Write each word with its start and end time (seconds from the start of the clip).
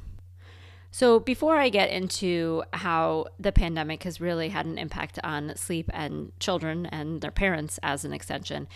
So, 0.92 1.20
before 1.20 1.56
I 1.56 1.70
get 1.70 1.92
into 1.92 2.64
how 2.74 3.28
the 3.40 3.52
pandemic 3.52 4.04
has 4.04 4.20
really 4.20 4.50
had 4.50 4.66
an 4.66 4.80
impact 4.80 5.20
on 5.24 5.56
sleep 5.56 5.90
and 5.94 6.32
children 6.40 6.88
and 6.88 7.22
their 7.22 7.30
parents 7.30 7.80
as 7.84 8.06
an 8.06 8.12
extension, 8.12 8.68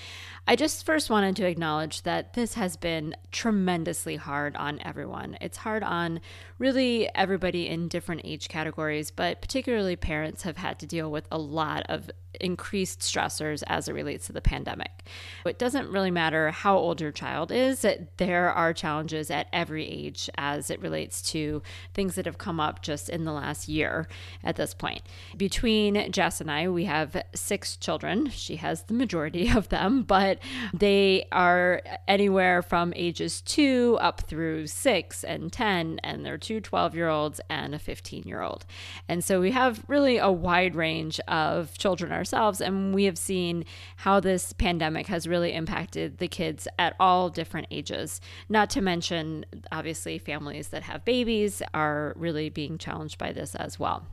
I 0.48 0.56
just 0.56 0.86
first 0.86 1.10
wanted 1.10 1.36
to 1.38 1.48
acknowledge 1.48 2.04
that 2.04 2.34
this 2.34 2.54
has 2.54 2.78
been 2.78 3.16
tremendously 3.32 4.18
hard 4.18 4.56
on 4.58 4.80
everyone. 4.82 5.38
It's 5.42 5.58
hard 5.58 5.82
on 5.84 6.22
really 6.60 7.10
everybody 7.16 7.68
in 7.68 7.88
different 7.88 8.22
age 8.26 8.48
categories, 8.48 9.10
but 9.10 9.42
particularly 9.42 9.96
parents 9.96 10.44
have 10.44 10.58
had 10.58 10.80
to 10.80 10.86
deal 10.86 11.10
with 11.10 11.28
a 11.32 11.38
lot 11.40 11.84
of 11.90 12.12
increased 12.42 13.00
stressors 13.00 13.64
as 13.68 13.88
it 13.88 13.94
relates 13.94 14.28
to 14.28 14.34
the 14.34 14.42
pandemic. 14.42 15.04
It 15.46 15.60
doesn't 15.60 15.90
really 15.90 16.12
matter 16.12 16.52
how 16.52 16.78
old 16.78 17.00
your 17.00 17.12
child 17.12 17.52
is, 17.52 17.86
there 18.18 18.52
are 18.52 18.74
challenges 18.74 19.30
at 19.30 19.48
every 19.54 19.88
age 19.88 20.30
as 20.36 20.70
it 20.70 20.82
relates 20.82 21.22
to 21.32 21.62
things 21.94 22.03
that 22.12 22.26
have 22.26 22.38
come 22.38 22.60
up 22.60 22.82
just 22.82 23.10
in 23.10 23.24
the 23.24 23.32
last 23.32 23.68
year 23.68 24.08
at 24.44 24.56
this 24.56 24.74
point. 24.74 25.02
Between 25.38 26.12
Jess 26.12 26.42
and 26.42 26.52
I, 26.52 26.68
we 26.70 26.86
have 26.86 27.24
six 27.34 27.78
children. 27.78 28.30
She 28.30 28.58
has 28.58 28.84
the 28.84 28.94
majority 28.94 29.50
of 29.56 29.70
them, 29.70 30.04
but 30.04 30.40
they 30.74 31.28
are 31.32 31.82
anywhere 32.08 32.62
from 32.62 32.94
ages 32.96 33.42
two 33.42 33.98
up 34.02 34.22
through 34.22 34.68
six 34.68 35.24
and 35.24 35.52
10, 35.52 36.00
and 36.04 36.26
they're 36.26 36.38
two 36.38 36.60
12 36.60 36.96
year 36.96 37.10
olds 37.10 37.40
and 37.50 37.74
a 37.74 37.80
15 37.80 38.24
year 38.26 38.42
old. 38.42 38.66
And 39.08 39.24
so 39.24 39.40
we 39.40 39.52
have 39.52 39.84
really 39.88 40.18
a 40.18 40.32
wide 40.32 40.76
range 40.76 41.20
of 41.28 41.78
children 41.78 42.12
ourselves, 42.12 42.62
and 42.62 42.94
we 42.94 43.06
have 43.06 43.18
seen 43.18 43.66
how 43.98 44.20
this 44.20 44.54
pandemic 44.54 45.08
has 45.08 45.28
really 45.28 45.54
impacted 45.54 46.18
the 46.18 46.28
kids 46.28 46.68
at 46.78 46.96
all 47.00 47.30
different 47.30 47.68
ages. 47.72 48.20
Not 48.50 48.70
to 48.72 48.82
mention, 48.82 49.46
obviously, 49.72 50.18
families 50.18 50.70
that 50.70 50.84
have 50.84 51.06
babies 51.06 51.62
are 51.74 51.93
really 52.16 52.50
being 52.50 52.78
challenged 52.78 53.18
by 53.18 53.32
this 53.32 53.56
as 53.56 53.80
well. 53.80 54.06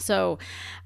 So, 0.00 0.38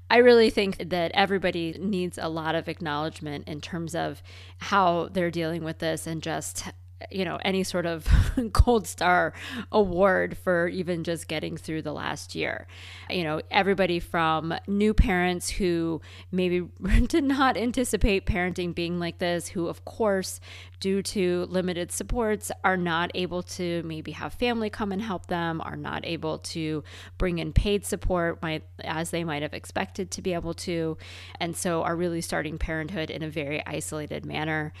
I 0.09 0.17
really 0.17 0.49
think 0.49 0.89
that 0.89 1.11
everybody 1.13 1.75
needs 1.79 2.17
a 2.17 2.29
lot 2.29 2.55
of 2.55 2.67
acknowledgement 2.67 3.47
in 3.47 3.61
terms 3.61 3.93
of 3.95 4.23
how 4.57 5.09
they're 5.11 5.31
dealing 5.31 5.63
with 5.63 5.79
this 5.79 6.07
and 6.07 6.21
just 6.21 6.65
you 7.11 7.25
know, 7.25 7.39
any 7.43 7.63
sort 7.63 7.85
of 7.85 8.07
gold 8.51 8.87
star 8.87 9.33
award 9.71 10.37
for 10.37 10.67
even 10.67 11.03
just 11.03 11.27
getting 11.27 11.57
through 11.57 11.81
the 11.81 11.93
last 11.93 12.35
year. 12.35 12.67
You 13.09 13.23
know, 13.23 13.41
everybody 13.51 13.99
from 13.99 14.53
new 14.67 14.93
parents 14.93 15.49
who 15.49 16.01
maybe 16.31 16.61
did 17.07 17.23
not 17.23 17.57
anticipate 17.57 18.25
parenting 18.25 18.73
being 18.73 18.99
like 18.99 19.19
this, 19.19 19.49
who, 19.49 19.67
of 19.67 19.85
course, 19.85 20.39
due 20.79 21.01
to 21.01 21.45
limited 21.45 21.91
supports, 21.91 22.51
are 22.63 22.75
not 22.75 23.09
able 23.15 23.41
to 23.41 23.81
maybe 23.83 24.11
have 24.11 24.33
family 24.33 24.69
come 24.69 24.91
and 24.91 25.01
help 25.01 25.27
them, 25.27 25.61
are 25.61 25.77
not 25.77 26.05
able 26.05 26.39
to 26.39 26.83
bring 27.17 27.39
in 27.39 27.53
paid 27.53 27.85
support 27.85 28.41
might, 28.41 28.63
as 28.83 29.09
they 29.11 29.23
might 29.23 29.41
have 29.41 29.53
expected 29.53 30.11
to 30.11 30.21
be 30.21 30.33
able 30.33 30.53
to, 30.53 30.97
and 31.39 31.55
so 31.55 31.83
are 31.83 31.95
really 31.95 32.19
starting 32.21 32.57
parenthood 32.57 33.09
in 33.09 33.23
a 33.23 33.29
very 33.29 33.65
isolated 33.65 34.25
manner 34.25 34.73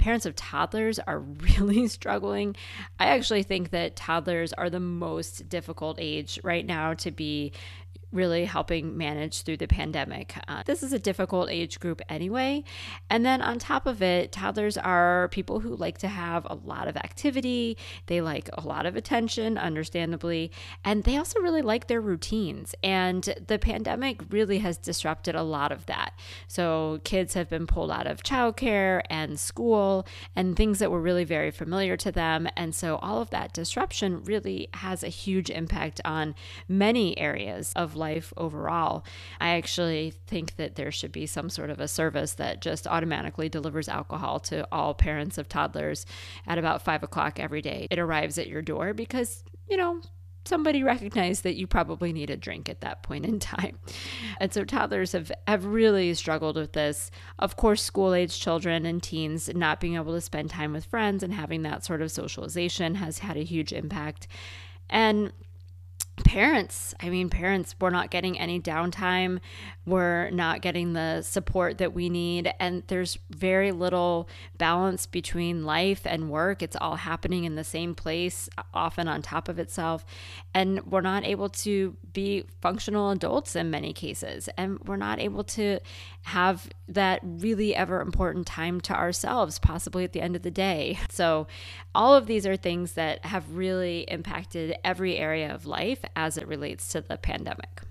parents 0.00 0.26
of 0.26 0.34
toddlers 0.34 0.98
are 0.98 1.20
really 1.58 1.86
struggling. 1.86 2.56
I 2.98 3.06
actually 3.06 3.44
think 3.44 3.70
that 3.70 3.94
toddlers 3.94 4.52
are 4.54 4.70
the 4.70 4.80
most 4.80 5.48
difficult 5.48 5.98
age 6.00 6.40
right 6.42 6.66
now 6.66 6.94
to 6.94 7.10
be 7.10 7.52
really 8.12 8.44
helping 8.44 8.96
manage 8.96 9.42
through 9.42 9.56
the 9.56 9.68
pandemic. 9.68 10.34
Uh, 10.48 10.62
this 10.66 10.82
is 10.82 10.92
a 10.92 10.98
difficult 10.98 11.50
age 11.50 11.78
group 11.78 12.00
anyway. 12.08 12.64
And 13.08 13.24
then 13.24 13.40
on 13.40 13.58
top 13.58 13.86
of 13.86 14.02
it, 14.02 14.32
toddlers 14.32 14.76
are 14.76 15.28
people 15.28 15.60
who 15.60 15.76
like 15.76 15.98
to 15.98 16.08
have 16.08 16.46
a 16.50 16.54
lot 16.54 16.88
of 16.88 16.96
activity, 16.96 17.76
they 18.06 18.20
like 18.20 18.48
a 18.52 18.62
lot 18.62 18.86
of 18.86 18.96
attention, 18.96 19.56
understandably, 19.56 20.50
and 20.84 21.04
they 21.04 21.16
also 21.16 21.40
really 21.40 21.62
like 21.62 21.86
their 21.86 22.00
routines. 22.00 22.74
And 22.82 23.22
the 23.46 23.58
pandemic 23.58 24.20
really 24.30 24.58
has 24.58 24.76
disrupted 24.76 25.34
a 25.34 25.42
lot 25.42 25.72
of 25.72 25.86
that. 25.86 26.12
So 26.48 27.00
kids 27.04 27.34
have 27.34 27.48
been 27.48 27.66
pulled 27.66 27.90
out 27.90 28.06
of 28.06 28.22
childcare 28.22 29.02
and 29.08 29.38
school 29.38 30.06
and 30.34 30.56
things 30.56 30.78
that 30.80 30.90
were 30.90 31.00
really 31.00 31.24
very 31.24 31.50
familiar 31.50 31.96
to 31.98 32.10
them. 32.10 32.48
And 32.56 32.74
so 32.74 32.96
all 32.96 33.20
of 33.20 33.30
that 33.30 33.52
disruption 33.52 34.24
really 34.24 34.68
has 34.74 35.02
a 35.02 35.08
huge 35.08 35.50
impact 35.50 36.00
on 36.04 36.34
many 36.68 37.16
areas 37.18 37.72
of 37.76 37.96
life 38.00 38.32
overall. 38.36 39.04
I 39.40 39.50
actually 39.50 40.14
think 40.26 40.56
that 40.56 40.74
there 40.74 40.90
should 40.90 41.12
be 41.12 41.26
some 41.26 41.48
sort 41.48 41.70
of 41.70 41.78
a 41.78 41.86
service 41.86 42.34
that 42.34 42.60
just 42.60 42.88
automatically 42.88 43.48
delivers 43.48 43.88
alcohol 43.88 44.40
to 44.40 44.66
all 44.72 44.94
parents 44.94 45.38
of 45.38 45.48
toddlers 45.48 46.04
at 46.46 46.58
about 46.58 46.82
five 46.82 47.04
o'clock 47.04 47.38
every 47.38 47.62
day. 47.62 47.86
It 47.90 48.00
arrives 48.00 48.38
at 48.38 48.48
your 48.48 48.62
door 48.62 48.92
because, 48.92 49.44
you 49.68 49.76
know, 49.76 50.00
somebody 50.44 50.82
recognized 50.82 51.42
that 51.44 51.56
you 51.56 51.66
probably 51.66 52.12
need 52.12 52.30
a 52.30 52.36
drink 52.36 52.68
at 52.68 52.80
that 52.80 53.02
point 53.02 53.24
in 53.24 53.38
time. 53.38 53.78
And 54.40 54.54
so 54.54 54.64
toddlers 54.64 55.12
have, 55.12 55.30
have 55.46 55.66
really 55.66 56.14
struggled 56.14 56.56
with 56.56 56.72
this. 56.72 57.10
Of 57.38 57.56
course, 57.56 57.82
school 57.82 58.14
age 58.14 58.40
children 58.40 58.86
and 58.86 59.02
teens 59.02 59.50
not 59.54 59.80
being 59.80 59.96
able 59.96 60.14
to 60.14 60.20
spend 60.22 60.48
time 60.48 60.72
with 60.72 60.86
friends 60.86 61.22
and 61.22 61.34
having 61.34 61.60
that 61.62 61.84
sort 61.84 62.00
of 62.00 62.10
socialization 62.10 62.94
has 62.94 63.18
had 63.18 63.36
a 63.36 63.42
huge 63.42 63.70
impact. 63.70 64.28
And 64.88 65.32
parents 66.30 66.94
i 67.00 67.10
mean 67.10 67.28
parents 67.28 67.74
we're 67.80 67.90
not 67.90 68.08
getting 68.08 68.38
any 68.38 68.60
downtime 68.60 69.40
we're 69.90 70.30
not 70.30 70.60
getting 70.60 70.92
the 70.92 71.20
support 71.22 71.78
that 71.78 71.92
we 71.92 72.08
need 72.08 72.52
and 72.60 72.84
there's 72.86 73.18
very 73.30 73.72
little 73.72 74.28
balance 74.56 75.06
between 75.06 75.64
life 75.64 76.02
and 76.04 76.30
work. 76.30 76.62
It's 76.62 76.76
all 76.76 76.96
happening 76.96 77.44
in 77.44 77.56
the 77.56 77.64
same 77.64 77.94
place 77.94 78.48
often 78.72 79.08
on 79.08 79.20
top 79.20 79.48
of 79.48 79.58
itself 79.58 80.04
and 80.54 80.84
we're 80.86 81.00
not 81.00 81.24
able 81.24 81.48
to 81.48 81.96
be 82.12 82.44
functional 82.60 83.10
adults 83.10 83.56
in 83.56 83.70
many 83.70 83.92
cases 83.92 84.48
and 84.56 84.78
we're 84.86 84.96
not 84.96 85.18
able 85.18 85.42
to 85.44 85.80
have 86.22 86.68
that 86.86 87.20
really 87.22 87.74
ever 87.74 88.00
important 88.00 88.46
time 88.46 88.80
to 88.82 88.94
ourselves 88.94 89.58
possibly 89.58 90.04
at 90.04 90.12
the 90.12 90.20
end 90.20 90.36
of 90.36 90.42
the 90.42 90.50
day. 90.50 90.98
So 91.10 91.48
all 91.94 92.14
of 92.14 92.26
these 92.26 92.46
are 92.46 92.56
things 92.56 92.92
that 92.92 93.24
have 93.24 93.56
really 93.56 94.02
impacted 94.02 94.76
every 94.84 95.16
area 95.16 95.52
of 95.52 95.66
life 95.66 96.00
as 96.26 96.36
it 96.36 96.46
relates 96.46 96.88
to 96.88 97.00
the 97.00 97.16
pandemic. 97.16 97.82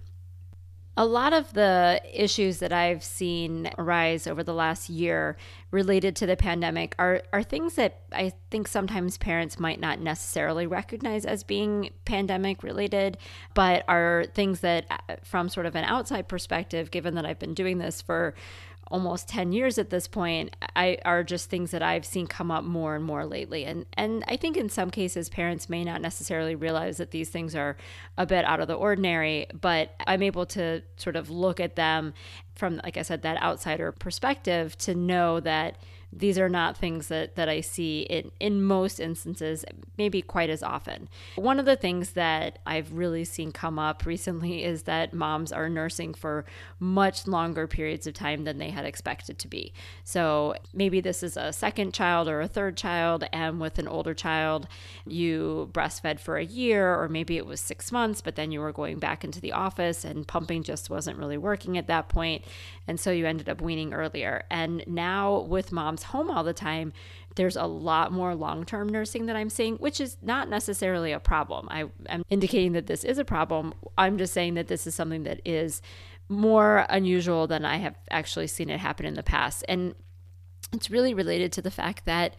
A 0.97 1.05
lot 1.05 1.31
of 1.31 1.53
the 1.53 2.01
issues 2.13 2.59
that 2.59 2.73
I've 2.73 3.05
seen 3.05 3.69
arise 3.77 4.27
over 4.27 4.43
the 4.43 4.53
last 4.53 4.89
year 4.89 5.37
related 5.71 6.13
to 6.17 6.25
the 6.25 6.35
pandemic 6.35 6.93
are, 6.99 7.21
are 7.31 7.41
things 7.41 7.75
that 7.75 8.01
I 8.11 8.33
think 8.51 8.67
sometimes 8.67 9.17
parents 9.17 9.57
might 9.57 9.79
not 9.79 10.01
necessarily 10.01 10.67
recognize 10.67 11.25
as 11.25 11.43
being 11.43 11.91
pandemic 12.03 12.63
related, 12.63 13.17
but 13.53 13.85
are 13.87 14.25
things 14.35 14.59
that, 14.59 14.87
uh, 14.91 15.15
from 15.23 15.47
sort 15.47 15.65
of 15.67 15.75
an 15.75 15.85
outside 15.85 16.27
perspective, 16.27 16.91
given 16.91 17.15
that 17.15 17.25
I've 17.25 17.39
been 17.39 17.53
doing 17.53 17.77
this 17.77 18.01
for 18.01 18.35
almost 18.91 19.27
10 19.27 19.51
years 19.51 19.77
at 19.77 19.89
this 19.89 20.07
point 20.07 20.55
I, 20.75 20.97
are 21.05 21.23
just 21.23 21.49
things 21.49 21.71
that 21.71 21.83
I've 21.83 22.05
seen 22.05 22.27
come 22.27 22.49
up 22.49 22.63
more 22.63 22.95
and 22.95 23.03
more 23.03 23.25
lately. 23.25 23.65
And, 23.65 23.85
and 23.93 24.23
I 24.27 24.35
think 24.35 24.57
in 24.57 24.69
some 24.69 24.89
cases, 24.89 25.29
parents 25.29 25.69
may 25.69 25.83
not 25.83 26.01
necessarily 26.01 26.55
realize 26.55 26.97
that 26.97 27.11
these 27.11 27.29
things 27.29 27.55
are 27.55 27.77
a 28.17 28.25
bit 28.25 28.45
out 28.45 28.59
of 28.59 28.67
the 28.67 28.73
ordinary, 28.73 29.47
but 29.59 29.93
I'm 30.07 30.23
able 30.23 30.45
to 30.47 30.81
sort 30.97 31.15
of 31.15 31.29
look 31.29 31.59
at 31.59 31.75
them 31.75 32.13
from, 32.55 32.81
like 32.83 32.97
I 32.97 33.03
said, 33.03 33.21
that 33.21 33.41
outsider 33.41 33.91
perspective 33.91 34.77
to 34.79 34.95
know 34.95 35.39
that 35.39 35.77
these 36.11 36.39
are 36.39 36.49
not 36.49 36.77
things 36.77 37.07
that, 37.07 37.35
that 37.35 37.47
I 37.47 37.61
see 37.61 38.01
in, 38.01 38.31
in 38.39 38.63
most 38.63 38.99
instances, 38.99 39.63
maybe 39.97 40.21
quite 40.21 40.49
as 40.49 40.63
often. 40.63 41.07
One 41.35 41.59
of 41.59 41.65
the 41.65 41.75
things 41.75 42.11
that 42.11 42.59
I've 42.65 42.93
really 42.93 43.23
seen 43.25 43.51
come 43.51 43.77
up 43.77 44.05
recently 44.05 44.63
is 44.69 44.83
that 44.83 45.13
moms 45.13 45.51
are 45.51 45.69
nursing 45.69 46.13
for 46.13 46.45
much 46.79 47.27
longer 47.27 47.67
periods 47.67 48.07
of 48.07 48.13
time 48.13 48.43
than 48.43 48.57
they 48.57 48.69
had 48.69 48.85
expected 48.85 49.37
to 49.39 49.47
be. 49.47 49.73
So 50.03 50.55
maybe 50.73 50.99
this 51.01 51.21
is 51.21 51.37
a 51.37 51.53
second 51.53 51.93
child 51.93 52.27
or 52.27 52.41
a 52.41 52.47
third 52.47 52.75
child, 52.75 53.25
and 53.31 53.59
with 53.59 53.77
an 53.77 53.87
older 53.87 54.13
child, 54.13 54.67
you 55.05 55.69
breastfed 55.73 56.19
for 56.19 56.37
a 56.37 56.45
year, 56.45 56.95
or 56.95 57.07
maybe 57.07 57.37
it 57.37 57.45
was 57.45 57.59
six 57.59 57.91
months, 57.91 58.21
but 58.21 58.35
then 58.35 58.51
you 58.51 58.59
were 58.59 58.71
going 58.71 58.99
back 58.99 59.23
into 59.23 59.39
the 59.39 59.51
office 59.51 60.03
and 60.03 60.27
pumping 60.27 60.63
just 60.63 60.89
wasn't 60.89 61.17
really 61.17 61.37
working 61.37 61.77
at 61.77 61.87
that 61.87 62.09
point, 62.09 62.43
And 62.87 62.99
so 62.99 63.11
you 63.11 63.27
ended 63.27 63.49
up 63.49 63.61
weaning 63.61 63.93
earlier. 63.93 64.43
And 64.49 64.83
now 64.87 65.41
with 65.41 65.71
moms 65.71 65.98
home 66.03 66.29
all 66.29 66.43
the 66.43 66.53
time, 66.53 66.93
there's 67.35 67.55
a 67.55 67.65
lot 67.65 68.11
more 68.11 68.35
long 68.35 68.65
term 68.65 68.89
nursing 68.89 69.27
that 69.27 69.35
I'm 69.35 69.49
seeing, 69.49 69.75
which 69.75 70.01
is 70.01 70.17
not 70.21 70.49
necessarily 70.49 71.11
a 71.11 71.19
problem. 71.19 71.67
I, 71.69 71.85
am 72.07 72.23
indicating 72.29 72.73
that 72.73 72.87
this 72.87 73.03
is 73.03 73.17
a 73.17 73.25
problem. 73.25 73.73
I'm 73.97 74.17
just 74.17 74.33
saying 74.33 74.55
that 74.55 74.67
this 74.67 74.87
is 74.87 74.95
something 74.95 75.23
that 75.23 75.41
is 75.45 75.81
more 76.27 76.85
unusual 76.89 77.47
than 77.47 77.65
I 77.65 77.77
have 77.77 77.95
actually 78.11 78.47
seen 78.47 78.69
it 78.69 78.79
happen 78.79 79.05
in 79.05 79.15
the 79.15 79.23
past. 79.23 79.63
And 79.67 79.95
it's 80.73 80.91
really 80.91 81.13
related 81.13 81.51
to 81.53 81.61
the 81.61 81.71
fact 81.71 82.05
that 82.05 82.35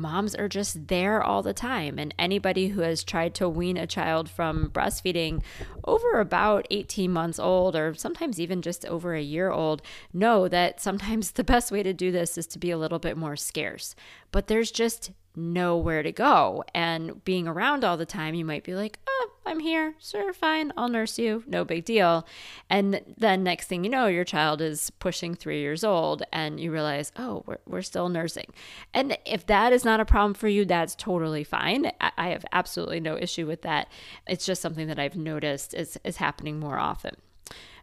moms 0.00 0.34
are 0.34 0.48
just 0.48 0.88
there 0.88 1.22
all 1.22 1.42
the 1.42 1.52
time. 1.52 1.98
And 1.98 2.14
anybody 2.18 2.68
who 2.68 2.80
has 2.80 3.04
tried 3.04 3.34
to 3.36 3.48
wean 3.48 3.76
a 3.76 3.86
child 3.86 4.28
from 4.28 4.70
breastfeeding 4.70 5.42
over 5.84 6.20
about 6.20 6.66
18 6.70 7.12
months 7.12 7.38
old, 7.38 7.76
or 7.76 7.94
sometimes 7.94 8.40
even 8.40 8.62
just 8.62 8.84
over 8.86 9.14
a 9.14 9.22
year 9.22 9.50
old, 9.50 9.82
know 10.12 10.48
that 10.48 10.80
sometimes 10.80 11.30
the 11.32 11.44
best 11.44 11.70
way 11.70 11.82
to 11.82 11.92
do 11.92 12.10
this 12.10 12.38
is 12.38 12.46
to 12.48 12.58
be 12.58 12.70
a 12.70 12.78
little 12.78 12.98
bit 12.98 13.16
more 13.16 13.36
scarce. 13.36 13.94
But 14.30 14.46
there's 14.46 14.70
just 14.70 15.10
nowhere 15.36 16.02
to 16.02 16.12
go. 16.12 16.64
And 16.74 17.24
being 17.24 17.46
around 17.46 17.84
all 17.84 17.96
the 17.96 18.06
time, 18.06 18.34
you 18.34 18.44
might 18.44 18.64
be 18.64 18.74
like, 18.74 18.98
oh, 19.08 19.30
I'm 19.48 19.60
here. 19.60 19.94
Sure, 19.98 20.34
fine. 20.34 20.74
I'll 20.76 20.90
nurse 20.90 21.18
you. 21.18 21.42
No 21.46 21.64
big 21.64 21.86
deal. 21.86 22.26
And 22.68 23.00
then 23.16 23.42
next 23.42 23.66
thing 23.66 23.82
you 23.82 23.88
know, 23.88 24.06
your 24.06 24.24
child 24.24 24.60
is 24.60 24.90
pushing 24.90 25.34
three 25.34 25.60
years 25.60 25.82
old 25.82 26.22
and 26.34 26.60
you 26.60 26.70
realize, 26.70 27.12
oh, 27.16 27.44
we're, 27.46 27.56
we're 27.66 27.82
still 27.82 28.10
nursing. 28.10 28.52
And 28.92 29.16
if 29.24 29.46
that 29.46 29.72
is 29.72 29.86
not 29.86 30.00
a 30.00 30.04
problem 30.04 30.34
for 30.34 30.48
you, 30.48 30.66
that's 30.66 30.94
totally 30.94 31.44
fine. 31.44 31.90
I 31.98 32.28
have 32.28 32.44
absolutely 32.52 33.00
no 33.00 33.16
issue 33.16 33.46
with 33.46 33.62
that. 33.62 33.88
It's 34.26 34.44
just 34.44 34.60
something 34.60 34.86
that 34.88 34.98
I've 34.98 35.16
noticed 35.16 35.72
is, 35.72 35.98
is 36.04 36.18
happening 36.18 36.60
more 36.60 36.78
often. 36.78 37.16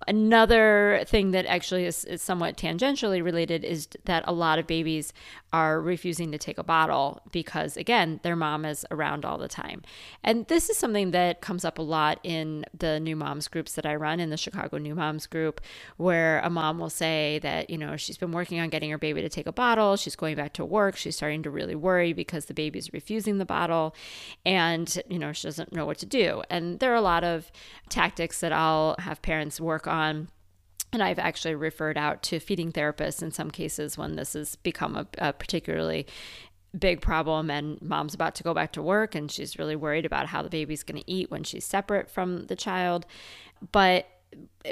Another 0.07 1.03
thing 1.07 1.31
that 1.31 1.45
actually 1.45 1.85
is, 1.85 2.05
is, 2.05 2.21
somewhat 2.21 2.57
tangentially 2.57 3.23
related 3.23 3.63
is 3.63 3.87
that 4.05 4.23
a 4.27 4.33
lot 4.33 4.59
of 4.59 4.67
babies 4.67 5.13
are 5.53 5.79
refusing 5.79 6.31
to 6.31 6.37
take 6.37 6.57
a 6.57 6.63
bottle 6.63 7.21
because, 7.31 7.77
again, 7.77 8.19
their 8.23 8.35
mom 8.35 8.65
is 8.65 8.85
around 8.91 9.23
all 9.23 9.37
the 9.37 9.47
time. 9.47 9.81
And 10.23 10.45
this 10.47 10.69
is 10.69 10.77
something 10.77 11.11
that 11.11 11.39
comes 11.39 11.63
up 11.63 11.79
a 11.79 11.81
lot 11.81 12.19
in 12.23 12.65
the 12.77 12.99
new 12.99 13.15
moms 13.15 13.47
groups 13.47 13.73
that 13.73 13.85
I 13.85 13.95
run 13.95 14.19
in 14.19 14.29
the 14.29 14.37
Chicago 14.37 14.77
New 14.77 14.95
Moms 14.95 15.27
group, 15.27 15.61
where 15.97 16.39
a 16.39 16.49
mom 16.49 16.79
will 16.79 16.89
say 16.89 17.39
that, 17.43 17.69
you 17.69 17.77
know, 17.77 17.95
she's 17.95 18.17
been 18.17 18.31
working 18.31 18.59
on 18.59 18.69
getting 18.69 18.89
her 18.89 18.97
baby 18.97 19.21
to 19.21 19.29
take 19.29 19.47
a 19.47 19.53
bottle. 19.53 19.95
She's 19.95 20.15
going 20.15 20.35
back 20.35 20.53
to 20.53 20.65
work. 20.65 20.97
She's 20.97 21.15
starting 21.15 21.43
to 21.43 21.49
really 21.49 21.75
worry 21.75 22.11
because 22.11 22.45
the 22.45 22.53
baby's 22.53 22.91
refusing 22.91 23.37
the 23.37 23.45
bottle 23.45 23.95
and, 24.45 25.01
you 25.09 25.19
know, 25.19 25.31
she 25.31 25.47
doesn't 25.47 25.71
know 25.71 25.85
what 25.85 25.99
to 25.99 26.05
do. 26.05 26.43
And 26.49 26.79
there 26.79 26.91
are 26.91 26.95
a 26.95 27.01
lot 27.01 27.23
of 27.23 27.51
tactics 27.89 28.39
that 28.41 28.51
I'll 28.51 28.95
have 28.99 29.21
parents 29.21 29.61
work 29.61 29.84
on 29.87 30.29
and 30.93 31.03
I've 31.03 31.19
actually 31.19 31.55
referred 31.55 31.97
out 31.97 32.23
to 32.23 32.39
feeding 32.39 32.71
therapists 32.71 33.21
in 33.21 33.31
some 33.31 33.51
cases 33.51 33.97
when 33.97 34.15
this 34.15 34.33
has 34.33 34.55
become 34.55 34.95
a, 34.95 35.05
a 35.17 35.33
particularly 35.33 36.07
big 36.77 37.01
problem 37.01 37.49
and 37.49 37.81
mom's 37.81 38.13
about 38.13 38.35
to 38.35 38.43
go 38.43 38.53
back 38.53 38.71
to 38.73 38.81
work 38.81 39.15
and 39.15 39.31
she's 39.31 39.57
really 39.59 39.75
worried 39.75 40.05
about 40.05 40.27
how 40.27 40.41
the 40.41 40.49
baby's 40.49 40.83
going 40.83 41.01
to 41.01 41.11
eat 41.11 41.29
when 41.31 41.43
she's 41.43 41.65
separate 41.65 42.09
from 42.09 42.45
the 42.47 42.55
child. 42.55 43.05
But 43.71 44.07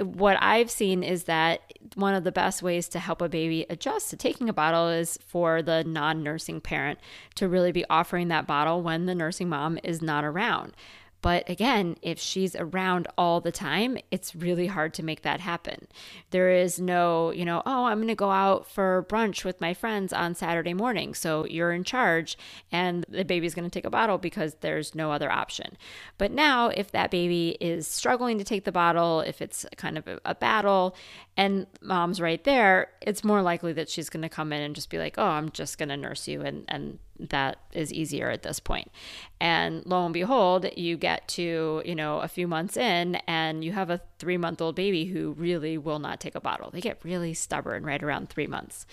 what 0.01 0.37
I've 0.41 0.69
seen 0.69 1.03
is 1.03 1.25
that 1.25 1.61
one 1.95 2.13
of 2.13 2.23
the 2.23 2.31
best 2.31 2.61
ways 2.61 2.87
to 2.89 2.99
help 2.99 3.21
a 3.21 3.29
baby 3.29 3.65
adjust 3.69 4.09
to 4.09 4.17
taking 4.17 4.49
a 4.49 4.53
bottle 4.53 4.89
is 4.89 5.17
for 5.25 5.61
the 5.61 5.83
non 5.83 6.23
nursing 6.23 6.59
parent 6.59 6.99
to 7.35 7.47
really 7.47 7.71
be 7.71 7.85
offering 7.89 8.27
that 8.29 8.47
bottle 8.47 8.81
when 8.81 9.05
the 9.05 9.15
nursing 9.15 9.49
mom 9.49 9.79
is 9.83 10.01
not 10.01 10.25
around. 10.25 10.73
But 11.23 11.49
again, 11.49 11.95
if 12.01 12.19
she's 12.19 12.53
around 12.53 13.07
all 13.17 13.39
the 13.39 13.51
time, 13.51 13.97
it's 14.11 14.35
really 14.35 14.67
hard 14.67 14.93
to 14.95 15.03
make 15.03 15.21
that 15.21 15.39
happen. 15.39 15.87
There 16.31 16.51
is 16.51 16.81
no, 16.81 17.31
you 17.31 17.45
know, 17.45 17.63
oh, 17.65 17.85
I'm 17.85 17.99
going 17.99 18.09
to 18.09 18.15
go 18.15 18.29
out 18.29 18.69
for 18.69 19.05
brunch 19.07 19.45
with 19.45 19.61
my 19.61 19.73
friends 19.73 20.11
on 20.11 20.35
Saturday 20.35 20.73
morning. 20.73 21.13
So 21.13 21.45
you're 21.45 21.71
in 21.71 21.85
charge 21.85 22.37
and 22.73 23.05
the 23.07 23.23
baby's 23.23 23.55
going 23.55 23.69
to 23.69 23.73
take 23.73 23.85
a 23.85 23.89
bottle 23.89 24.17
because 24.17 24.55
there's 24.59 24.95
no 24.95 25.13
other 25.13 25.31
option. 25.31 25.77
But 26.17 26.33
now, 26.33 26.67
if 26.67 26.91
that 26.91 27.09
baby 27.09 27.55
is 27.61 27.87
struggling 27.87 28.37
to 28.39 28.43
take 28.43 28.65
the 28.65 28.73
bottle, 28.73 29.21
if 29.21 29.41
it's 29.41 29.65
kind 29.77 29.97
of 29.97 30.05
a, 30.09 30.19
a 30.25 30.35
battle 30.35 30.93
and 31.37 31.67
mom's 31.81 32.19
right 32.19 32.43
there, 32.43 32.89
it's 32.99 33.23
more 33.23 33.41
likely 33.41 33.71
that 33.71 33.89
she's 33.89 34.09
going 34.09 34.23
to 34.23 34.29
come 34.29 34.51
in 34.51 34.61
and 34.61 34.75
just 34.75 34.89
be 34.89 34.97
like, 34.99 35.15
oh, 35.17 35.25
I'm 35.25 35.51
just 35.51 35.77
going 35.77 35.87
to 35.87 35.95
nurse 35.95 36.27
you 36.27 36.41
and, 36.41 36.65
and 36.67 36.99
that 37.29 37.57
is 37.71 37.93
easier 37.93 38.29
at 38.29 38.43
this 38.43 38.59
point. 38.59 38.91
And 39.39 39.85
lo 39.85 40.05
and 40.05 40.13
behold, 40.13 40.67
you 40.75 40.97
get 40.97 41.27
to, 41.29 41.81
you 41.85 41.95
know, 41.95 42.19
a 42.19 42.27
few 42.27 42.47
months 42.47 42.77
in 42.77 43.15
and 43.27 43.63
you 43.63 43.71
have 43.71 43.89
a 43.89 44.01
three 44.19 44.37
month 44.37 44.61
old 44.61 44.75
baby 44.75 45.05
who 45.05 45.33
really 45.33 45.77
will 45.77 45.99
not 45.99 46.19
take 46.19 46.35
a 46.35 46.41
bottle. 46.41 46.71
They 46.71 46.81
get 46.81 47.03
really 47.03 47.33
stubborn 47.33 47.83
right 47.85 48.01
around 48.01 48.29
three 48.29 48.47
months. 48.47 48.85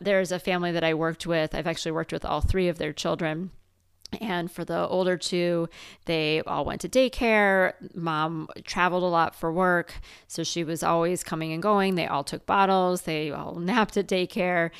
There's 0.00 0.32
a 0.32 0.38
family 0.38 0.72
that 0.72 0.84
I 0.84 0.94
worked 0.94 1.26
with, 1.26 1.54
I've 1.54 1.66
actually 1.66 1.92
worked 1.92 2.12
with 2.12 2.24
all 2.24 2.40
three 2.40 2.68
of 2.68 2.78
their 2.78 2.92
children 2.92 3.50
and 4.20 4.50
for 4.50 4.64
the 4.64 4.86
older 4.86 5.16
two, 5.16 5.68
they 6.04 6.40
all 6.46 6.64
went 6.64 6.80
to 6.82 6.88
daycare. 6.88 7.72
Mom 7.94 8.48
traveled 8.64 9.02
a 9.02 9.06
lot 9.06 9.34
for 9.34 9.52
work. 9.52 9.94
So 10.28 10.44
she 10.44 10.62
was 10.64 10.82
always 10.82 11.24
coming 11.24 11.52
and 11.52 11.62
going. 11.62 11.96
They 11.96 12.06
all 12.06 12.22
took 12.22 12.46
bottles. 12.46 13.02
They 13.02 13.30
all 13.30 13.54
napped 13.60 13.96
at 13.96 14.06
daycare. 14.06 14.70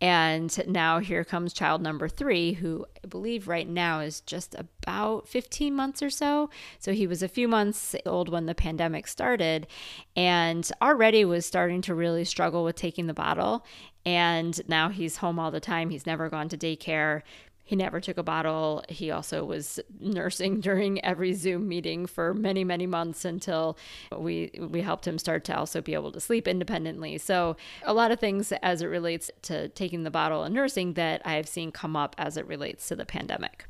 And 0.00 0.66
now 0.68 1.00
here 1.00 1.24
comes 1.24 1.52
child 1.52 1.82
number 1.82 2.08
three, 2.08 2.52
who 2.52 2.86
I 3.02 3.08
believe 3.08 3.48
right 3.48 3.68
now 3.68 4.00
is 4.00 4.20
just 4.20 4.54
about 4.54 5.26
15 5.26 5.74
months 5.74 6.02
or 6.02 6.10
so. 6.10 6.50
So 6.78 6.92
he 6.92 7.06
was 7.06 7.22
a 7.22 7.28
few 7.28 7.48
months 7.48 7.96
old 8.04 8.28
when 8.28 8.46
the 8.46 8.54
pandemic 8.54 9.08
started 9.08 9.66
and 10.14 10.70
already 10.80 11.24
was 11.24 11.44
starting 11.44 11.82
to 11.82 11.94
really 11.94 12.24
struggle 12.24 12.62
with 12.62 12.76
taking 12.76 13.06
the 13.06 13.14
bottle. 13.14 13.64
And 14.04 14.60
now 14.68 14.90
he's 14.90 15.16
home 15.16 15.38
all 15.38 15.50
the 15.50 15.60
time. 15.60 15.90
He's 15.90 16.06
never 16.06 16.28
gone 16.28 16.48
to 16.50 16.56
daycare. 16.56 17.22
He 17.66 17.74
never 17.74 18.00
took 18.00 18.16
a 18.16 18.22
bottle. 18.22 18.84
He 18.88 19.10
also 19.10 19.44
was 19.44 19.80
nursing 19.98 20.60
during 20.60 21.04
every 21.04 21.34
Zoom 21.34 21.66
meeting 21.68 22.06
for 22.06 22.32
many, 22.32 22.62
many 22.62 22.86
months 22.86 23.24
until 23.24 23.76
we 24.16 24.52
we 24.58 24.80
helped 24.80 25.06
him 25.06 25.18
start 25.18 25.44
to 25.46 25.58
also 25.58 25.82
be 25.82 25.92
able 25.92 26.12
to 26.12 26.20
sleep 26.20 26.46
independently. 26.46 27.18
So 27.18 27.56
a 27.82 27.92
lot 27.92 28.12
of 28.12 28.20
things 28.20 28.52
as 28.62 28.82
it 28.82 28.86
relates 28.86 29.32
to 29.42 29.68
taking 29.70 30.04
the 30.04 30.10
bottle 30.12 30.44
and 30.44 30.54
nursing 30.54 30.94
that 30.94 31.20
I 31.24 31.34
have 31.34 31.48
seen 31.48 31.72
come 31.72 31.96
up 31.96 32.14
as 32.16 32.36
it 32.36 32.46
relates 32.46 32.86
to 32.88 32.96
the 32.96 33.04
pandemic. 33.04 33.66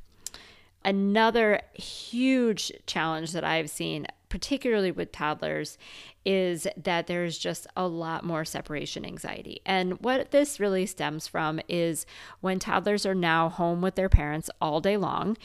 Another 0.85 1.62
huge 1.73 2.71
challenge 2.87 3.32
that 3.32 3.44
I've 3.44 3.71
seen 3.71 4.06
particularly 4.28 4.90
with 4.90 5.12
toddlers, 5.12 5.78
is 6.25 6.66
that 6.76 7.06
there's 7.06 7.38
just 7.38 7.68
a 7.76 7.87
lot 7.87 8.25
more 8.25 8.45
separation 8.45 9.04
anxiety. 9.04 9.61
And 9.64 10.00
what 10.00 10.33
this 10.33 10.59
really 10.59 10.85
stems 10.85 11.28
from 11.28 11.61
is 11.68 12.04
when 12.40 12.59
toddlers 12.59 13.06
are 13.06 13.14
now 13.14 13.49
home 13.49 13.80
with 13.80 13.95
their 13.95 14.09
parents 14.09 14.50
all 14.61 14.80
day 14.80 14.97
long, 14.97 15.37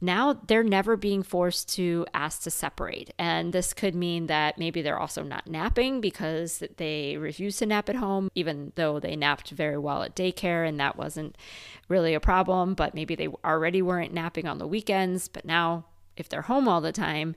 now 0.00 0.32
they're 0.32 0.62
never 0.62 0.96
being 0.96 1.22
forced 1.22 1.68
to 1.74 2.06
ask 2.14 2.42
to 2.42 2.50
separate. 2.50 3.12
And 3.18 3.52
this 3.52 3.74
could 3.74 3.94
mean 3.94 4.28
that 4.28 4.56
maybe 4.56 4.80
they're 4.80 4.98
also 4.98 5.22
not 5.22 5.46
napping 5.46 6.00
because 6.00 6.62
they 6.78 7.18
refuse 7.18 7.58
to 7.58 7.66
nap 7.66 7.90
at 7.90 7.96
home, 7.96 8.30
even 8.34 8.72
though 8.76 8.98
they 8.98 9.16
napped 9.16 9.50
very 9.50 9.76
well 9.76 10.02
at 10.02 10.16
daycare 10.16 10.66
and 10.66 10.80
that 10.80 10.96
wasn't 10.96 11.36
really 11.88 12.14
a 12.14 12.20
problem. 12.20 12.72
But 12.72 12.94
maybe 12.94 13.14
they 13.14 13.28
already 13.44 13.82
weren't 13.82 14.14
napping 14.14 14.46
on 14.46 14.56
the 14.56 14.66
weekends, 14.66 15.28
but 15.28 15.44
now 15.44 15.84
if 16.16 16.30
they're 16.30 16.42
home 16.42 16.66
all 16.66 16.80
the 16.80 16.92
time, 16.92 17.36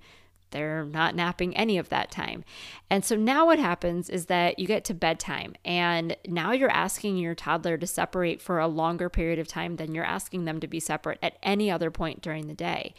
they're 0.53 0.85
not 0.85 1.15
napping 1.15 1.55
any 1.57 1.77
of 1.77 1.89
that 1.89 2.09
time. 2.09 2.45
And 2.89 3.03
so 3.03 3.17
now 3.17 3.47
what 3.47 3.59
happens 3.59 4.09
is 4.09 4.27
that 4.27 4.57
you 4.57 4.65
get 4.65 4.85
to 4.85 4.93
bedtime 4.93 5.55
and 5.65 6.15
now 6.25 6.53
you're 6.53 6.69
asking 6.69 7.17
your 7.17 7.35
toddler 7.35 7.77
to 7.77 7.87
separate 7.87 8.41
for 8.41 8.59
a 8.59 8.67
longer 8.67 9.09
period 9.09 9.39
of 9.39 9.47
time 9.47 9.75
than 9.75 9.93
you're 9.93 10.05
asking 10.05 10.45
them 10.45 10.61
to 10.61 10.67
be 10.67 10.79
separate 10.79 11.19
at 11.21 11.37
any 11.43 11.69
other 11.69 11.91
point 11.91 12.21
during 12.21 12.47
the 12.47 12.53
day. 12.53 12.93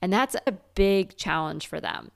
And 0.00 0.10
that's 0.12 0.36
a 0.46 0.52
big 0.74 1.16
challenge 1.16 1.66
for 1.66 1.80
them. 1.80 2.10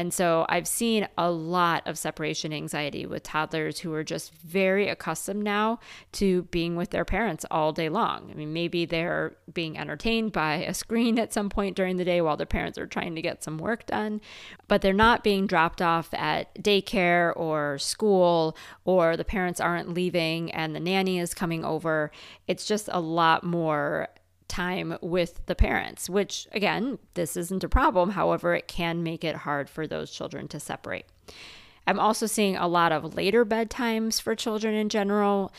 And 0.00 0.14
so 0.14 0.46
I've 0.48 0.66
seen 0.66 1.08
a 1.18 1.30
lot 1.30 1.86
of 1.86 1.98
separation 1.98 2.54
anxiety 2.54 3.04
with 3.04 3.22
toddlers 3.22 3.80
who 3.80 3.92
are 3.92 4.02
just 4.02 4.32
very 4.32 4.88
accustomed 4.88 5.44
now 5.44 5.78
to 6.12 6.44
being 6.44 6.74
with 6.74 6.88
their 6.88 7.04
parents 7.04 7.44
all 7.50 7.74
day 7.74 7.90
long. 7.90 8.30
I 8.30 8.34
mean, 8.34 8.54
maybe 8.54 8.86
they're 8.86 9.36
being 9.52 9.76
entertained 9.76 10.32
by 10.32 10.54
a 10.64 10.72
screen 10.72 11.18
at 11.18 11.34
some 11.34 11.50
point 11.50 11.76
during 11.76 11.98
the 11.98 12.06
day 12.06 12.22
while 12.22 12.38
their 12.38 12.46
parents 12.46 12.78
are 12.78 12.86
trying 12.86 13.14
to 13.14 13.20
get 13.20 13.44
some 13.44 13.58
work 13.58 13.84
done. 13.84 14.22
but 14.68 14.80
they're 14.80 14.94
not 14.94 15.22
being 15.22 15.46
dropped 15.46 15.82
off 15.82 16.14
at 16.14 16.54
daycare 16.54 17.36
or 17.36 17.76
school, 17.76 18.56
or 18.86 19.18
the 19.18 19.24
parents 19.24 19.60
aren't 19.60 19.92
leaving 19.92 20.50
and 20.52 20.74
the 20.74 20.80
nanny 20.80 21.18
is 21.18 21.34
coming 21.34 21.62
over. 21.62 22.10
It's 22.46 22.64
just 22.64 22.88
a 22.90 23.00
lot 23.00 23.44
more 23.44 24.08
time 24.50 24.98
with 25.00 25.40
the 25.46 25.54
parents, 25.54 26.10
which 26.10 26.46
again, 26.52 26.98
this 27.14 27.36
isn't 27.36 27.64
a 27.64 27.68
problem. 27.68 28.10
However, 28.10 28.54
it 28.54 28.68
can 28.68 29.02
make 29.02 29.24
it 29.24 29.36
hard 29.36 29.70
for 29.70 29.86
those 29.86 30.10
children 30.10 30.48
to 30.48 30.60
separate. 30.60 31.06
I'm 31.86 31.98
also 31.98 32.26
seeing 32.26 32.56
a 32.56 32.68
lot 32.68 32.92
of 32.92 33.14
later 33.14 33.46
bedtimes 33.46 34.20
for 34.20 34.34
children 34.34 34.74
in 34.74 34.90
general, 34.90 35.52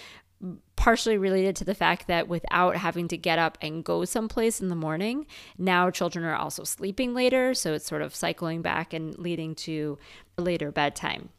partially 0.75 1.17
related 1.17 1.55
to 1.57 1.65
the 1.65 1.75
fact 1.75 2.07
that 2.07 2.27
without 2.27 2.75
having 2.75 3.07
to 3.07 3.17
get 3.17 3.39
up 3.39 3.57
and 3.61 3.83
go 3.83 4.05
someplace 4.05 4.61
in 4.61 4.69
the 4.69 4.75
morning, 4.75 5.25
now 5.57 5.89
children 5.89 6.25
are 6.25 6.35
also 6.35 6.63
sleeping 6.63 7.13
later. 7.13 7.53
So 7.53 7.73
it's 7.73 7.85
sort 7.85 8.01
of 8.01 8.15
cycling 8.15 8.61
back 8.61 8.93
and 8.93 9.17
leading 9.17 9.55
to 9.55 9.97
a 10.37 10.41
later 10.41 10.71
bedtime. 10.71 11.29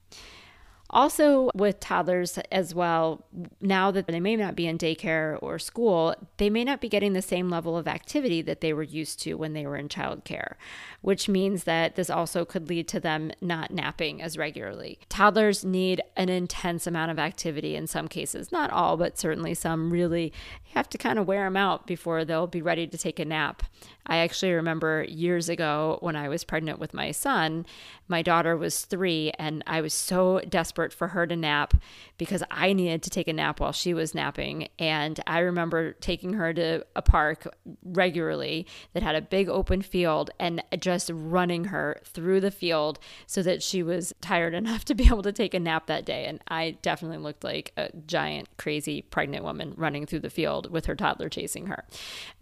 Also, 0.93 1.51
with 1.55 1.81
toddlers 1.81 2.39
as 2.51 2.75
well, 2.75 3.25
now 3.63 3.91
that 3.91 4.07
they 4.07 4.21
may 4.21 4.37
not 4.37 4.55
be 4.55 4.67
in 4.67 4.77
daycare 4.77 5.39
or 5.41 5.59
school, 5.59 6.15
they 6.37 6.51
may 6.51 6.65
not 6.65 6.83
be 6.83 6.89
getting 6.89 7.15
the 7.15 7.23
same 7.23 7.49
level 7.49 7.79
of 7.79 7.89
activity 7.89 8.43
that 8.43 8.61
they 8.61 8.75
were 8.75 8.83
used 8.83 9.19
to 9.21 9.35
when 9.35 9.55
they 9.55 9.67
were 9.67 9.77
in 9.77 9.89
childcare, 9.89 10.55
which 11.01 11.31
means 11.31 11.65
that 11.65 11.97
this 11.97 12.11
also 12.11 12.45
could 12.45 12.69
lead 12.69 12.87
to 12.89 13.01
them 13.01 13.31
not 13.41 13.71
napping 13.71 14.21
as 14.21 14.37
regularly. 14.37 14.99
Toddlers 15.09 15.65
need 15.65 16.03
an 16.17 16.29
intense 16.29 16.87
amount 16.87 17.11
of 17.11 17.19
activity 17.19 17.75
in 17.75 17.87
some 17.87 18.07
cases, 18.07 18.53
not 18.53 18.71
all, 18.71 18.99
but 18.99 19.19
certainly 19.19 19.55
some 19.55 19.91
really 19.91 20.31
have 20.75 20.89
to 20.91 20.99
kind 20.99 21.19
of 21.19 21.27
wear 21.27 21.45
them 21.45 21.57
out 21.57 21.87
before 21.87 22.25
they'll 22.25 22.47
be 22.47 22.63
ready 22.63 22.87
to 22.87 22.99
take 22.99 23.19
a 23.19 23.25
nap. 23.25 23.63
I 24.07 24.17
actually 24.17 24.53
remember 24.53 25.05
years 25.09 25.49
ago 25.49 25.99
when 26.01 26.17
I 26.17 26.29
was 26.29 26.45
pregnant 26.45 26.81
with 26.81 26.93
my 26.93 27.13
son, 27.13 27.67
my 28.09 28.21
daughter 28.21 28.57
was 28.57 28.85
three, 28.85 29.31
and 29.39 29.63
I 29.67 29.81
was 29.81 29.95
so 29.95 30.41
desperate 30.49 30.82
for 30.91 31.09
her 31.09 31.27
to 31.27 31.37
nap 31.37 31.75
because 32.17 32.43
I 32.51 32.73
needed 32.73 33.03
to 33.03 33.11
take 33.11 33.29
a 33.29 33.33
nap 33.33 33.61
while 33.61 33.73
she 33.73 33.93
was 33.93 34.15
napping. 34.15 34.69
And 34.79 35.21
I 35.27 35.41
remember 35.41 35.93
taking 35.93 36.33
her 36.35 36.55
to 36.55 36.87
a 36.97 37.03
park 37.03 37.47
regularly 37.85 38.67
that 38.95 39.03
had 39.03 39.17
a 39.17 39.21
big 39.21 39.49
open 39.51 39.83
field 39.83 40.31
and 40.41 40.63
just 40.79 41.11
running 41.13 41.65
her 41.65 42.01
through 42.05 42.41
the 42.41 42.51
field 42.51 42.99
so 43.27 43.43
that 43.43 43.63
she 43.63 43.83
was 43.83 44.15
tired 44.23 44.55
enough 44.63 44.85
to 44.87 44.95
be 44.95 45.05
able 45.05 45.23
to 45.23 45.33
take 45.33 45.53
a 45.53 45.61
nap 45.61 45.87
that 45.87 46.07
day. 46.07 46.25
And 46.25 46.41
I 46.49 46.79
definitely 46.83 47.19
looked 47.19 47.45
like 47.45 47.73
a 47.77 47.91
giant, 48.07 48.49
crazy 48.57 49.03
pregnant 49.03 49.45
woman 49.45 49.75
running 49.77 50.07
through 50.07 50.21
the 50.21 50.31
field 50.31 50.71
with 50.71 50.87
her 50.87 50.95
toddler 50.95 51.29
chasing 51.29 51.67
her. 51.67 51.85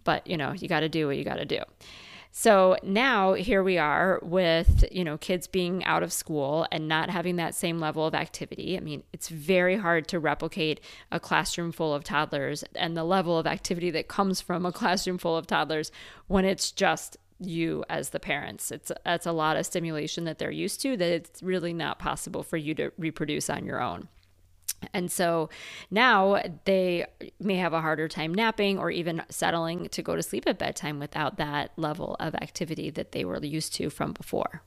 But, 0.03 0.25
you 0.27 0.37
know, 0.37 0.53
you 0.53 0.67
got 0.67 0.79
to 0.79 0.89
do 0.89 1.07
what 1.07 1.17
you 1.17 1.23
got 1.23 1.35
to 1.35 1.45
do. 1.45 1.59
So 2.33 2.77
now 2.81 3.33
here 3.33 3.61
we 3.61 3.77
are 3.77 4.19
with, 4.23 4.85
you 4.89 5.03
know, 5.03 5.17
kids 5.17 5.47
being 5.47 5.83
out 5.83 6.01
of 6.01 6.13
school 6.13 6.65
and 6.71 6.87
not 6.87 7.09
having 7.09 7.35
that 7.35 7.55
same 7.55 7.77
level 7.79 8.07
of 8.07 8.15
activity. 8.15 8.77
I 8.77 8.79
mean, 8.79 9.03
it's 9.11 9.27
very 9.27 9.75
hard 9.75 10.07
to 10.07 10.19
replicate 10.19 10.79
a 11.11 11.19
classroom 11.19 11.73
full 11.73 11.93
of 11.93 12.05
toddlers 12.05 12.63
and 12.73 12.95
the 12.95 13.03
level 13.03 13.37
of 13.37 13.45
activity 13.45 13.91
that 13.91 14.07
comes 14.07 14.39
from 14.39 14.65
a 14.65 14.71
classroom 14.71 15.17
full 15.17 15.35
of 15.35 15.45
toddlers 15.45 15.91
when 16.27 16.45
it's 16.45 16.71
just 16.71 17.17
you 17.37 17.83
as 17.89 18.11
the 18.11 18.19
parents. 18.19 18.71
It's 18.71 18.93
that's 19.03 19.25
a 19.25 19.31
lot 19.33 19.57
of 19.57 19.65
stimulation 19.65 20.23
that 20.23 20.39
they're 20.39 20.51
used 20.51 20.81
to 20.83 20.95
that 20.95 21.11
it's 21.11 21.43
really 21.43 21.73
not 21.73 21.99
possible 21.99 22.43
for 22.43 22.55
you 22.55 22.73
to 22.75 22.91
reproduce 22.97 23.49
on 23.49 23.65
your 23.65 23.81
own. 23.81 24.07
And 24.93 25.11
so 25.11 25.49
now 25.89 26.41
they 26.65 27.05
may 27.39 27.55
have 27.55 27.73
a 27.73 27.81
harder 27.81 28.07
time 28.07 28.33
napping 28.33 28.77
or 28.79 28.89
even 28.91 29.23
settling 29.29 29.89
to 29.89 30.01
go 30.01 30.15
to 30.15 30.23
sleep 30.23 30.45
at 30.47 30.57
bedtime 30.57 30.99
without 30.99 31.37
that 31.37 31.71
level 31.77 32.15
of 32.19 32.35
activity 32.35 32.89
that 32.91 33.11
they 33.11 33.25
were 33.25 33.43
used 33.43 33.73
to 33.75 33.89
from 33.89 34.13
before. 34.13 34.63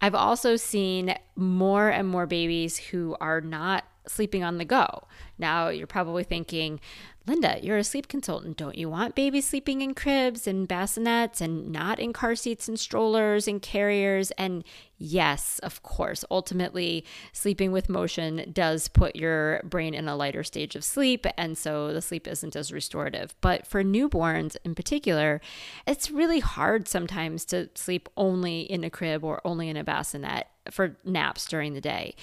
I've 0.00 0.14
also 0.14 0.56
seen 0.56 1.16
more 1.34 1.88
and 1.88 2.06
more 2.06 2.26
babies 2.26 2.78
who 2.78 3.16
are 3.20 3.40
not 3.40 3.84
sleeping 4.06 4.44
on 4.44 4.58
the 4.58 4.64
go. 4.64 5.04
Now, 5.38 5.68
you're 5.68 5.86
probably 5.86 6.24
thinking, 6.24 6.80
Linda, 7.28 7.58
you're 7.62 7.76
a 7.76 7.84
sleep 7.84 8.08
consultant. 8.08 8.56
Don't 8.56 8.78
you 8.78 8.88
want 8.88 9.14
babies 9.14 9.44
sleeping 9.44 9.82
in 9.82 9.94
cribs 9.94 10.46
and 10.46 10.66
bassinets 10.66 11.42
and 11.42 11.70
not 11.70 11.98
in 11.98 12.14
car 12.14 12.34
seats 12.34 12.68
and 12.68 12.80
strollers 12.80 13.46
and 13.46 13.60
carriers? 13.60 14.30
And 14.32 14.64
yes, 14.96 15.58
of 15.58 15.82
course, 15.82 16.24
ultimately, 16.30 17.04
sleeping 17.34 17.70
with 17.70 17.90
motion 17.90 18.50
does 18.54 18.88
put 18.88 19.14
your 19.14 19.60
brain 19.64 19.92
in 19.92 20.08
a 20.08 20.16
lighter 20.16 20.42
stage 20.42 20.74
of 20.74 20.84
sleep. 20.84 21.26
And 21.36 21.58
so 21.58 21.92
the 21.92 22.00
sleep 22.00 22.26
isn't 22.26 22.56
as 22.56 22.72
restorative. 22.72 23.34
But 23.42 23.66
for 23.66 23.84
newborns 23.84 24.56
in 24.64 24.74
particular, 24.74 25.42
it's 25.86 26.10
really 26.10 26.40
hard 26.40 26.88
sometimes 26.88 27.44
to 27.46 27.68
sleep 27.74 28.08
only 28.16 28.60
in 28.62 28.84
a 28.84 28.90
crib 28.90 29.22
or 29.22 29.42
only 29.44 29.68
in 29.68 29.76
a 29.76 29.84
bassinet 29.84 30.46
for 30.70 30.96
naps 31.04 31.46
during 31.46 31.74
the 31.74 31.80
day. 31.80 32.14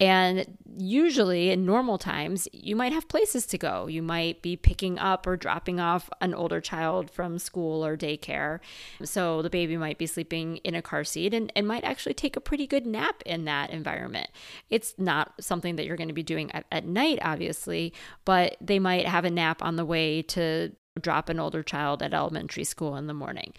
And 0.00 0.58
usually 0.76 1.50
in 1.50 1.64
normal 1.64 1.98
times, 1.98 2.48
you 2.52 2.76
might 2.76 2.92
have 2.92 3.08
places 3.08 3.46
to 3.46 3.58
go. 3.58 3.86
You 3.86 4.02
might 4.02 4.42
picking 4.56 4.98
up 4.98 5.26
or 5.26 5.36
dropping 5.36 5.80
off 5.80 6.10
an 6.20 6.34
older 6.34 6.60
child 6.60 7.10
from 7.10 7.38
school 7.38 7.84
or 7.84 7.96
daycare. 7.96 8.60
So 9.02 9.42
the 9.42 9.50
baby 9.50 9.76
might 9.76 9.98
be 9.98 10.06
sleeping 10.06 10.58
in 10.58 10.74
a 10.74 10.82
car 10.82 11.04
seat 11.04 11.34
and, 11.34 11.52
and 11.54 11.66
might 11.66 11.84
actually 11.84 12.14
take 12.14 12.36
a 12.36 12.40
pretty 12.40 12.66
good 12.66 12.86
nap 12.86 13.22
in 13.26 13.44
that 13.44 13.70
environment. 13.70 14.28
It's 14.70 14.94
not 14.98 15.32
something 15.40 15.76
that 15.76 15.86
you're 15.86 15.96
going 15.96 16.08
to 16.08 16.14
be 16.14 16.22
doing 16.22 16.50
at, 16.52 16.66
at 16.70 16.86
night, 16.86 17.18
obviously, 17.22 17.92
but 18.24 18.56
they 18.60 18.78
might 18.78 19.06
have 19.06 19.24
a 19.24 19.30
nap 19.30 19.62
on 19.62 19.76
the 19.76 19.84
way 19.84 20.22
to 20.22 20.72
drop 21.00 21.28
an 21.28 21.40
older 21.40 21.62
child 21.62 22.02
at 22.02 22.14
elementary 22.14 22.64
school 22.64 22.96
in 22.96 23.06
the 23.06 23.14
morning. 23.14 23.52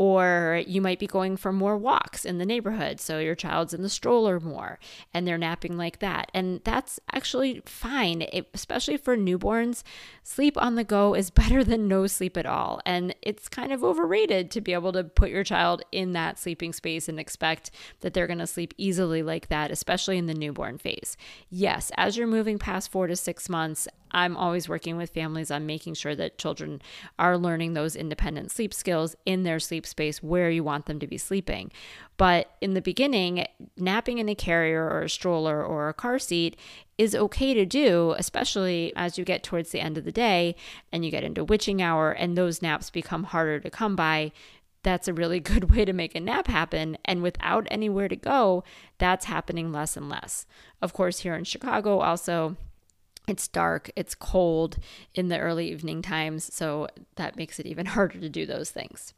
Or 0.00 0.62
you 0.66 0.80
might 0.80 0.98
be 0.98 1.06
going 1.06 1.36
for 1.36 1.52
more 1.52 1.76
walks 1.76 2.24
in 2.24 2.38
the 2.38 2.46
neighborhood. 2.46 3.00
So 3.00 3.18
your 3.18 3.34
child's 3.34 3.74
in 3.74 3.82
the 3.82 3.90
stroller 3.90 4.40
more 4.40 4.78
and 5.12 5.28
they're 5.28 5.36
napping 5.36 5.76
like 5.76 5.98
that. 5.98 6.30
And 6.32 6.62
that's 6.64 6.98
actually 7.12 7.60
fine, 7.66 8.22
it, 8.22 8.48
especially 8.54 8.96
for 8.96 9.14
newborns. 9.14 9.82
Sleep 10.22 10.56
on 10.56 10.76
the 10.76 10.84
go 10.84 11.14
is 11.14 11.28
better 11.40 11.62
than 11.62 11.86
no 11.86 12.06
sleep 12.06 12.38
at 12.38 12.46
all. 12.46 12.80
And 12.86 13.14
it's 13.20 13.46
kind 13.46 13.74
of 13.74 13.84
overrated 13.84 14.50
to 14.52 14.62
be 14.62 14.72
able 14.72 14.92
to 14.92 15.04
put 15.04 15.28
your 15.28 15.44
child 15.44 15.82
in 15.92 16.14
that 16.14 16.38
sleeping 16.38 16.72
space 16.72 17.06
and 17.06 17.20
expect 17.20 17.70
that 18.00 18.14
they're 18.14 18.26
going 18.26 18.38
to 18.38 18.46
sleep 18.46 18.72
easily 18.78 19.22
like 19.22 19.50
that, 19.50 19.70
especially 19.70 20.16
in 20.16 20.24
the 20.24 20.32
newborn 20.32 20.78
phase. 20.78 21.18
Yes, 21.50 21.92
as 21.98 22.16
you're 22.16 22.26
moving 22.26 22.58
past 22.58 22.90
four 22.90 23.06
to 23.06 23.16
six 23.16 23.50
months, 23.50 23.86
I'm 24.12 24.36
always 24.36 24.68
working 24.68 24.96
with 24.96 25.10
families 25.10 25.50
on 25.50 25.66
making 25.66 25.94
sure 25.94 26.14
that 26.16 26.38
children 26.38 26.82
are 27.18 27.38
learning 27.38 27.74
those 27.74 27.94
independent 27.94 28.50
sleep 28.50 28.74
skills 28.74 29.14
in 29.24 29.42
their 29.42 29.60
sleep 29.60 29.86
space 29.90 30.22
where 30.22 30.50
you 30.50 30.64
want 30.64 30.86
them 30.86 30.98
to 31.00 31.06
be 31.06 31.18
sleeping. 31.18 31.70
But 32.16 32.56
in 32.60 32.74
the 32.74 32.82
beginning, 32.82 33.46
napping 33.76 34.18
in 34.18 34.28
a 34.28 34.34
carrier 34.34 34.84
or 34.84 35.02
a 35.02 35.10
stroller 35.10 35.64
or 35.64 35.88
a 35.88 35.94
car 35.94 36.18
seat 36.18 36.56
is 36.96 37.14
okay 37.14 37.54
to 37.54 37.66
do, 37.66 38.14
especially 38.18 38.92
as 38.96 39.18
you 39.18 39.24
get 39.24 39.42
towards 39.42 39.70
the 39.70 39.80
end 39.80 39.98
of 39.98 40.04
the 40.04 40.12
day 40.12 40.54
and 40.92 41.04
you 41.04 41.10
get 41.10 41.24
into 41.24 41.44
witching 41.44 41.82
hour 41.82 42.12
and 42.12 42.36
those 42.36 42.62
naps 42.62 42.90
become 42.90 43.24
harder 43.24 43.60
to 43.60 43.70
come 43.70 43.96
by 43.96 44.32
that's 44.82 45.08
a 45.08 45.14
really 45.14 45.40
good 45.50 45.70
way 45.70 45.84
to 45.84 45.92
make 45.92 46.14
a 46.14 46.20
nap 46.20 46.46
happen. 46.46 46.96
And 47.04 47.22
without 47.22 47.66
anywhere 47.70 48.08
to 48.08 48.16
go, 48.16 48.64
that's 48.98 49.26
happening 49.26 49.72
less 49.72 49.96
and 49.96 50.08
less. 50.08 50.46
Of 50.80 50.92
course, 50.92 51.20
here 51.20 51.34
in 51.34 51.44
Chicago, 51.44 52.00
also, 52.00 52.56
it's 53.28 53.48
dark, 53.48 53.90
it's 53.96 54.14
cold 54.14 54.78
in 55.14 55.28
the 55.28 55.38
early 55.38 55.70
evening 55.70 56.02
times, 56.02 56.52
so 56.52 56.88
that 57.16 57.36
makes 57.36 57.58
it 57.60 57.66
even 57.66 57.86
harder 57.96 58.18
to 58.18 58.28
do 58.28 58.46
those 58.46 58.70
things. 58.70 59.14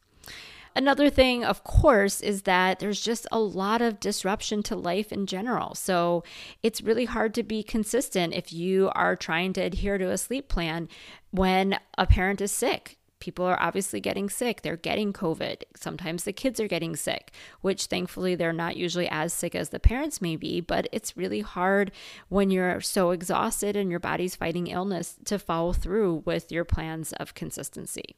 Another 0.75 1.09
thing, 1.09 1.43
of 1.43 1.63
course, 1.63 2.21
is 2.21 2.43
that 2.43 2.79
there's 2.79 3.01
just 3.01 3.27
a 3.31 3.39
lot 3.39 3.81
of 3.81 3.99
disruption 3.99 4.63
to 4.63 4.75
life 4.75 5.11
in 5.11 5.25
general. 5.25 5.75
So 5.75 6.23
it's 6.61 6.81
really 6.81 7.05
hard 7.05 7.33
to 7.35 7.43
be 7.43 7.63
consistent 7.63 8.33
if 8.33 8.51
you 8.51 8.91
are 8.95 9.15
trying 9.15 9.53
to 9.53 9.61
adhere 9.61 9.97
to 9.97 10.09
a 10.09 10.17
sleep 10.17 10.47
plan 10.49 10.89
when 11.31 11.77
a 11.97 12.07
parent 12.07 12.41
is 12.41 12.51
sick 12.51 12.97
people 13.23 13.45
are 13.45 13.61
obviously 13.61 14.01
getting 14.01 14.29
sick. 14.29 14.61
They're 14.63 14.75
getting 14.75 15.13
COVID. 15.13 15.63
Sometimes 15.77 16.25
the 16.25 16.33
kids 16.33 16.59
are 16.59 16.67
getting 16.67 16.93
sick, 16.97 17.31
which 17.61 17.85
thankfully 17.85 18.35
they're 18.35 18.51
not 18.51 18.75
usually 18.75 19.07
as 19.07 19.33
sick 19.33 19.55
as 19.55 19.69
the 19.69 19.79
parents 19.79 20.21
may 20.21 20.35
be, 20.35 20.59
but 20.59 20.89
it's 20.91 21.15
really 21.15 21.39
hard 21.39 21.93
when 22.27 22.49
you're 22.49 22.81
so 22.81 23.11
exhausted 23.11 23.77
and 23.77 23.89
your 23.89 24.01
body's 24.01 24.35
fighting 24.35 24.67
illness 24.67 25.15
to 25.23 25.39
follow 25.39 25.71
through 25.71 26.23
with 26.25 26.51
your 26.51 26.65
plans 26.65 27.13
of 27.13 27.33
consistency. 27.33 28.17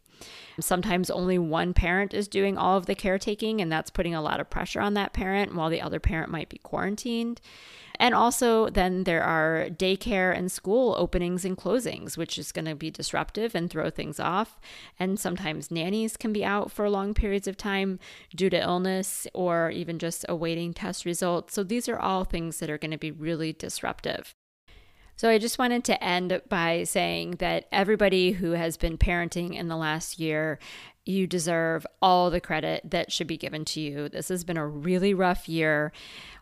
Sometimes 0.60 1.12
only 1.12 1.38
one 1.38 1.76
parent 1.76 2.12
is 2.12 2.28
doing 2.28 2.58
all 2.58 2.76
of 2.76 2.88
the 2.88 2.96
caretaking, 2.96 3.62
and 3.62 3.72
that's 3.72 3.92
putting 3.92 4.16
a 4.16 4.24
lot 4.24 4.40
of 4.40 4.50
pressure 4.50 4.82
on 4.82 4.96
that 4.96 5.14
parent 5.14 5.54
while 5.54 5.70
the 5.70 5.82
other 5.82 6.00
parent 6.00 6.32
might 6.32 6.50
be 6.50 6.58
quarantined. 6.58 7.42
And 8.00 8.14
also, 8.14 8.70
then 8.70 9.04
there 9.04 9.24
are 9.24 9.68
daycare 9.70 10.36
and 10.36 10.52
school 10.52 10.96
openings 10.98 11.46
and 11.46 11.58
closings, 11.58 12.18
which 12.18 12.38
is 12.38 12.52
going 12.52 12.66
to 12.66 12.76
be 12.76 12.92
disruptive 12.92 13.56
and 13.56 13.70
throw 13.70 13.90
things 13.90 14.20
off. 14.20 14.60
And 15.00 15.20
sometimes 15.20 15.72
nannies 15.72 16.18
can 16.18 16.34
be 16.34 16.44
out 16.46 16.72
for 16.72 16.90
long 16.90 17.14
periods 17.14 17.48
of 17.48 17.58
time 17.58 18.00
due 18.36 18.50
to 18.50 18.62
illness 18.62 19.28
or 19.34 19.70
even 19.72 20.00
just 20.00 20.26
awaiting 20.28 20.74
test 20.74 21.06
results. 21.06 21.54
So, 21.54 21.64
these 21.64 21.88
are 21.88 22.00
all 22.00 22.24
things 22.24 22.60
that 22.60 22.70
are 22.70 22.78
going 22.78 22.92
to 22.92 22.98
be 22.98 23.12
really 23.12 23.54
disruptive. 23.54 24.36
So, 25.16 25.30
I 25.30 25.38
just 25.38 25.58
wanted 25.60 25.84
to 25.86 26.04
end 26.04 26.42
by 26.50 26.84
saying 26.84 27.38
that 27.40 27.68
everybody 27.72 28.32
who 28.34 28.52
has 28.52 28.78
been 28.78 28.98
parenting 28.98 29.56
in 29.56 29.68
the 29.70 29.78
last 29.78 30.20
year 30.20 30.60
You 31.08 31.28
deserve 31.28 31.86
all 32.02 32.32
the 32.32 32.42
credit 32.42 32.82
that 32.90 33.12
should 33.12 33.28
be 33.28 33.38
given 33.38 33.64
to 33.66 33.80
you. 33.80 34.10
This 34.10 34.30
has 34.30 34.44
been 34.44 34.58
a 34.58 34.68
really 34.68 35.14
rough 35.14 35.48
year. 35.48 35.92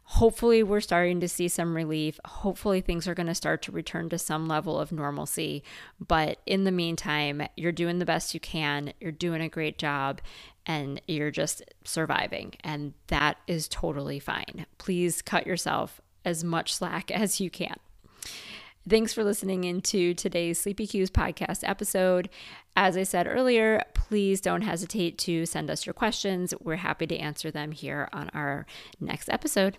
Hopefully, 0.05 0.63
we're 0.63 0.81
starting 0.81 1.19
to 1.21 1.29
see 1.29 1.47
some 1.47 1.75
relief. 1.75 2.19
Hopefully, 2.25 2.81
things 2.81 3.07
are 3.07 3.15
going 3.15 3.27
to 3.27 3.35
start 3.35 3.61
to 3.63 3.71
return 3.71 4.09
to 4.09 4.17
some 4.17 4.47
level 4.47 4.79
of 4.79 4.91
normalcy. 4.91 5.63
But 6.05 6.39
in 6.45 6.65
the 6.65 6.71
meantime, 6.71 7.47
you're 7.55 7.71
doing 7.71 7.99
the 7.99 8.05
best 8.05 8.33
you 8.33 8.39
can. 8.39 8.93
You're 8.99 9.11
doing 9.11 9.41
a 9.41 9.49
great 9.49 9.77
job 9.77 10.21
and 10.65 11.01
you're 11.07 11.31
just 11.31 11.63
surviving. 11.83 12.53
And 12.63 12.93
that 13.07 13.37
is 13.47 13.67
totally 13.67 14.19
fine. 14.19 14.65
Please 14.77 15.21
cut 15.21 15.47
yourself 15.47 16.01
as 16.25 16.43
much 16.43 16.73
slack 16.73 17.09
as 17.11 17.39
you 17.39 17.49
can. 17.49 17.77
Thanks 18.87 19.13
for 19.13 19.23
listening 19.23 19.63
into 19.63 20.13
today's 20.13 20.59
Sleepy 20.59 20.85
Cues 20.85 21.09
podcast 21.09 21.67
episode. 21.67 22.29
As 22.75 22.97
I 22.97 23.03
said 23.03 23.27
earlier, 23.27 23.81
please 23.93 24.41
don't 24.41 24.63
hesitate 24.63 25.17
to 25.19 25.45
send 25.45 25.71
us 25.71 25.85
your 25.85 25.93
questions. 25.93 26.53
We're 26.59 26.75
happy 26.75 27.07
to 27.07 27.17
answer 27.17 27.49
them 27.49 27.71
here 27.71 28.09
on 28.11 28.29
our 28.33 28.65
next 28.99 29.29
episode. 29.29 29.77